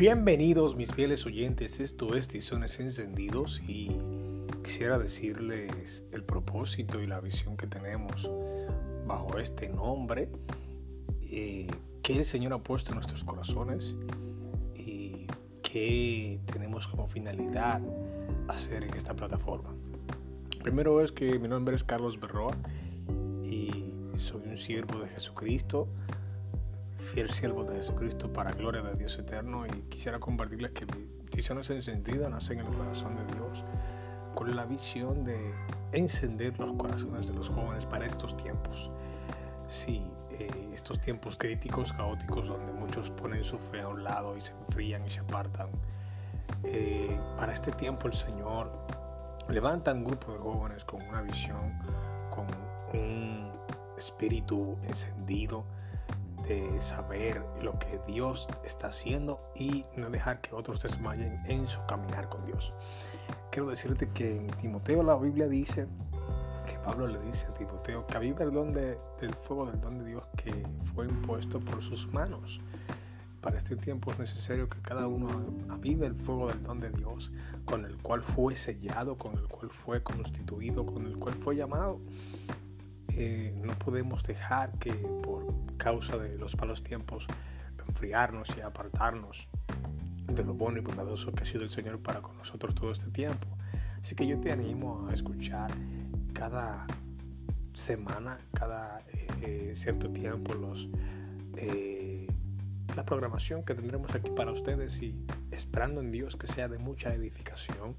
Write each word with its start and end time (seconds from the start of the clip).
Bienvenidos 0.00 0.76
mis 0.76 0.94
fieles 0.94 1.26
oyentes, 1.26 1.78
esto 1.78 2.14
es 2.14 2.26
Tizones 2.26 2.80
Encendidos 2.80 3.60
y 3.68 3.90
quisiera 4.64 4.98
decirles 4.98 6.04
el 6.10 6.24
propósito 6.24 7.02
y 7.02 7.06
la 7.06 7.20
visión 7.20 7.58
que 7.58 7.66
tenemos 7.66 8.30
bajo 9.06 9.38
este 9.38 9.68
nombre 9.68 10.30
eh, 11.20 11.66
que 12.02 12.16
el 12.16 12.24
Señor 12.24 12.54
ha 12.54 12.58
puesto 12.60 12.92
en 12.92 12.94
nuestros 12.94 13.24
corazones 13.24 13.94
y 14.74 15.26
que 15.62 16.40
tenemos 16.50 16.88
como 16.88 17.06
finalidad 17.06 17.82
hacer 18.48 18.84
en 18.84 18.94
esta 18.94 19.12
plataforma. 19.12 19.68
Primero 20.62 21.04
es 21.04 21.12
que 21.12 21.38
mi 21.38 21.46
nombre 21.46 21.76
es 21.76 21.84
Carlos 21.84 22.18
Berroa 22.18 22.56
y 23.44 23.92
soy 24.16 24.48
un 24.48 24.56
siervo 24.56 25.00
de 25.00 25.10
Jesucristo 25.10 25.88
fiel 27.00 27.30
siervo 27.30 27.64
de 27.64 27.76
Jesucristo 27.76 28.32
para 28.32 28.52
gloria 28.52 28.82
de 28.82 28.94
Dios 28.94 29.18
eterno 29.18 29.66
y 29.66 29.82
quisiera 29.88 30.20
compartirles 30.20 30.72
que 30.72 30.86
visiones 31.34 31.70
encendidas 31.70 32.30
nacen 32.30 32.60
en 32.60 32.66
el 32.66 32.74
corazón 32.74 33.16
de 33.16 33.34
Dios 33.34 33.64
con 34.34 34.54
la 34.54 34.64
visión 34.64 35.24
de 35.24 35.54
encender 35.92 36.58
los 36.58 36.76
corazones 36.76 37.26
de 37.26 37.34
los 37.34 37.48
jóvenes 37.48 37.86
para 37.86 38.06
estos 38.06 38.36
tiempos. 38.36 38.90
Sí, 39.68 40.02
eh, 40.30 40.48
estos 40.72 41.00
tiempos 41.00 41.36
críticos, 41.36 41.92
caóticos, 41.92 42.48
donde 42.48 42.72
muchos 42.72 43.10
ponen 43.10 43.44
su 43.44 43.58
fe 43.58 43.80
a 43.80 43.88
un 43.88 44.04
lado 44.04 44.36
y 44.36 44.40
se 44.40 44.52
enfrían 44.66 45.06
y 45.06 45.10
se 45.10 45.20
apartan. 45.20 45.68
Eh, 46.64 47.18
para 47.36 47.52
este 47.52 47.72
tiempo 47.72 48.06
el 48.06 48.14
Señor 48.14 48.70
levanta 49.48 49.92
un 49.92 50.04
grupo 50.04 50.32
de 50.32 50.38
jóvenes 50.38 50.84
con 50.84 51.02
una 51.02 51.22
visión, 51.22 51.78
con 52.30 52.46
un 52.92 53.50
espíritu 53.96 54.78
encendido, 54.84 55.64
saber 56.80 57.42
lo 57.62 57.78
que 57.78 58.00
Dios 58.06 58.48
está 58.64 58.88
haciendo 58.88 59.40
y 59.54 59.84
no 59.96 60.10
dejar 60.10 60.40
que 60.40 60.54
otros 60.54 60.82
desmayen 60.82 61.40
en 61.46 61.66
su 61.66 61.84
caminar 61.86 62.28
con 62.28 62.44
Dios. 62.46 62.72
Quiero 63.50 63.68
decirte 63.68 64.08
que 64.10 64.36
en 64.36 64.46
Timoteo 64.48 65.02
la 65.02 65.16
Biblia 65.16 65.48
dice, 65.48 65.86
que 66.66 66.78
Pablo 66.78 67.06
le 67.06 67.18
dice 67.20 67.46
a 67.46 67.54
Timoteo, 67.54 68.06
que 68.06 68.16
aviva 68.16 68.44
el 68.44 68.52
don 68.52 68.72
del 68.72 68.98
fuego 69.42 69.66
del 69.66 69.80
don 69.80 69.98
de 69.98 70.06
Dios 70.06 70.24
que 70.36 70.52
fue 70.94 71.06
impuesto 71.06 71.60
por 71.60 71.82
sus 71.82 72.12
manos. 72.12 72.60
Para 73.40 73.56
este 73.56 73.74
tiempo 73.76 74.10
es 74.12 74.18
necesario 74.18 74.68
que 74.68 74.78
cada 74.82 75.06
uno 75.06 75.28
avive 75.70 76.06
el 76.06 76.14
fuego 76.14 76.48
del 76.48 76.62
don 76.62 76.78
de 76.78 76.90
Dios, 76.90 77.32
con 77.64 77.86
el 77.86 77.96
cual 77.98 78.22
fue 78.22 78.54
sellado, 78.54 79.16
con 79.16 79.36
el 79.36 79.48
cual 79.48 79.70
fue 79.70 80.02
constituido, 80.02 80.84
con 80.84 81.06
el 81.06 81.16
cual 81.16 81.34
fue 81.36 81.56
llamado. 81.56 82.00
Eh, 83.16 83.52
no 83.62 83.72
podemos 83.74 84.22
dejar 84.22 84.72
que 84.78 84.92
por 84.92 85.54
causa 85.76 86.16
de 86.16 86.38
los 86.38 86.56
malos 86.56 86.82
tiempos 86.82 87.26
enfriarnos 87.88 88.48
y 88.56 88.60
apartarnos 88.60 89.48
de 90.26 90.44
lo 90.44 90.54
bueno 90.54 90.78
y 90.78 90.80
bondadoso 90.80 91.32
que 91.32 91.42
ha 91.42 91.46
sido 91.46 91.64
el 91.64 91.70
Señor 91.70 91.98
para 92.00 92.22
con 92.22 92.36
nosotros 92.38 92.74
todo 92.74 92.92
este 92.92 93.10
tiempo. 93.10 93.46
Así 94.00 94.14
que 94.14 94.26
yo 94.26 94.38
te 94.40 94.52
animo 94.52 95.08
a 95.08 95.12
escuchar 95.12 95.70
cada 96.32 96.86
semana, 97.74 98.38
cada 98.54 98.98
eh, 99.42 99.72
cierto 99.76 100.08
tiempo 100.10 100.54
los, 100.54 100.88
eh, 101.56 102.26
la 102.96 103.04
programación 103.04 103.64
que 103.64 103.74
tendremos 103.74 104.14
aquí 104.14 104.30
para 104.30 104.52
ustedes 104.52 105.00
y 105.02 105.14
esperando 105.50 106.00
en 106.00 106.10
Dios 106.10 106.36
que 106.36 106.46
sea 106.46 106.68
de 106.68 106.78
mucha 106.78 107.12
edificación. 107.14 107.94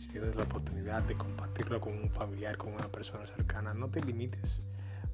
Si 0.00 0.08
tienes 0.08 0.34
la 0.34 0.42
oportunidad 0.42 1.02
de 1.02 1.14
compartirlo 1.14 1.80
con 1.80 1.92
un 1.92 2.10
familiar, 2.10 2.56
con 2.56 2.72
una 2.72 2.88
persona 2.88 3.24
cercana, 3.26 3.74
no 3.74 3.88
te 3.88 4.00
limites 4.00 4.60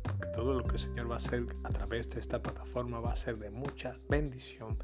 porque 0.07 0.29
todo 0.29 0.55
lo 0.55 0.65
que 0.65 0.73
el 0.73 0.79
Señor 0.79 1.11
va 1.11 1.17
a 1.17 1.19
hacer 1.19 1.47
a 1.65 1.69
través 1.71 2.09
de 2.11 2.21
esta 2.21 2.41
plataforma 2.41 3.01
va 3.01 3.13
a 3.13 3.17
ser 3.17 3.39
de 3.39 3.51
mucha 3.51 3.97
bendición 4.09 4.79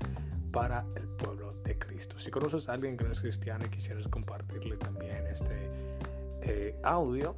para 0.51 0.85
el 0.97 1.07
pueblo 1.07 1.55
de 1.65 1.79
Cristo. 1.79 2.19
Si 2.19 2.31
conoces 2.31 2.69
a 2.69 2.73
alguien 2.73 2.97
que 2.97 3.05
no 3.05 3.13
es 3.13 3.21
cristiano 3.21 3.65
y 3.65 3.69
quisieras 3.69 4.09
compartirle 4.09 4.77
también 4.77 5.27
este 5.29 5.71
eh, 6.43 6.77
audio, 6.83 7.37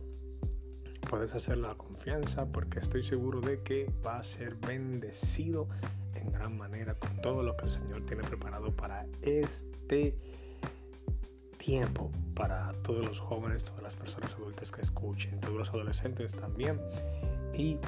puedes 1.09 1.35
hacer 1.35 1.59
la 1.59 1.75
confianza 1.75 2.47
porque 2.47 2.79
estoy 2.79 3.03
seguro 3.03 3.41
de 3.41 3.63
que 3.63 3.93
va 4.05 4.19
a 4.19 4.23
ser 4.23 4.55
bendecido 4.57 5.69
en 6.15 6.33
gran 6.33 6.57
manera 6.57 6.95
con 6.95 7.21
todo 7.21 7.43
lo 7.43 7.57
que 7.57 7.67
el 7.67 7.71
Señor 7.71 8.07
tiene 8.07 8.23
preparado 8.23 8.75
para 8.75 9.07
este 9.23 10.17
tiempo 11.59 12.11
para 12.35 12.73
todos 12.83 13.05
los 13.05 13.19
jóvenes, 13.21 13.65
todas 13.65 13.83
las 13.83 13.97
personas 13.97 14.33
adultas 14.35 14.73
que 14.73 14.83
escuchen, 14.83 15.41
todos 15.41 15.57
los 15.57 15.69
adolescentes 15.71 16.35
también 16.35 16.81
y 17.57 17.79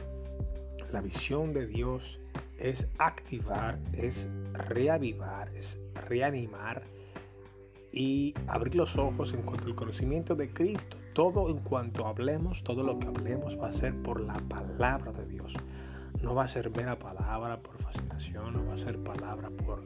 la 0.93 1.01
visión 1.01 1.53
de 1.53 1.67
Dios 1.67 2.21
es 2.59 2.89
activar, 2.99 3.79
es 3.93 4.29
reavivar, 4.53 5.55
es 5.55 5.79
reanimar 6.09 6.83
y 7.93 8.35
abrir 8.47 8.75
los 8.75 8.97
ojos 8.99 9.33
en 9.33 9.43
cuanto 9.43 9.67
al 9.67 9.75
conocimiento 9.75 10.35
de 10.35 10.51
Cristo. 10.51 10.97
Todo 11.15 11.49
en 11.51 11.59
cuanto 11.59 12.07
hablemos, 12.07 12.63
todo 12.63 12.83
lo 12.83 12.99
que 12.99 13.07
hablemos 13.07 13.59
va 13.59 13.69
a 13.69 13.73
ser 13.73 13.95
por 14.03 14.21
la 14.21 14.35
palabra 14.35 15.13
de 15.13 15.27
Dios. 15.27 15.55
No 16.23 16.35
va 16.35 16.45
a 16.45 16.49
ser 16.49 16.71
mera 16.71 16.99
palabra 16.99 17.59
por 17.59 17.79
fascinación, 17.79 18.53
no 18.53 18.67
va 18.67 18.75
a 18.75 18.79
ser 18.79 18.99
palabra 19.03 19.51
por 19.51 19.83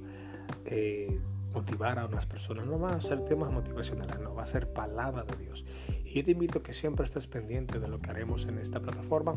eh, 0.64 1.20
motivar 1.52 1.98
a 1.98 2.06
unas 2.06 2.26
personas, 2.26 2.66
no 2.66 2.78
van 2.78 2.94
a 2.94 3.00
ser 3.00 3.24
temas 3.24 3.50
motivacionales, 3.50 4.18
no 4.20 4.34
va 4.34 4.44
a 4.44 4.46
ser 4.46 4.72
palabra 4.72 5.24
de 5.24 5.36
Dios. 5.36 5.64
Y 6.04 6.14
yo 6.14 6.24
te 6.24 6.30
invito 6.32 6.62
que 6.62 6.72
siempre 6.72 7.04
estés 7.04 7.26
pendiente 7.26 7.78
de 7.78 7.88
lo 7.88 8.00
que 8.00 8.10
haremos 8.10 8.46
en 8.46 8.58
esta 8.58 8.80
plataforma 8.80 9.36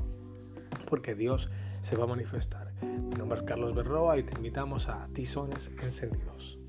porque 0.90 1.16
Dios 1.16 1.50
se 1.82 1.96
va 1.96 2.04
a 2.04 2.08
manifestar. 2.08 2.74
Mi 2.82 3.16
nombre 3.16 3.40
es 3.40 3.44
Carlos 3.44 3.76
Berroa 3.76 4.18
y 4.18 4.24
te 4.24 4.36
invitamos 4.36 4.90
a 4.90 5.08
Tizones 5.14 5.72
Encendidos. 5.82 6.63